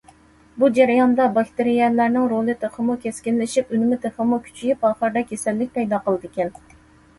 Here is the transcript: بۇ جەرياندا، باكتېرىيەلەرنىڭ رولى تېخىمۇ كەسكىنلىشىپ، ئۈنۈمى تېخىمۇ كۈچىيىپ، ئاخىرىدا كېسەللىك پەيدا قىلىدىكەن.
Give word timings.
بۇ 0.61 0.69
جەرياندا، 0.77 1.27
باكتېرىيەلەرنىڭ 1.35 2.25
رولى 2.31 2.55
تېخىمۇ 2.63 2.97
كەسكىنلىشىپ، 3.05 3.75
ئۈنۈمى 3.79 4.01
تېخىمۇ 4.07 4.41
كۈچىيىپ، 4.49 4.91
ئاخىرىدا 4.91 5.27
كېسەللىك 5.31 5.73
پەيدا 5.79 6.03
قىلىدىكەن. 6.11 6.55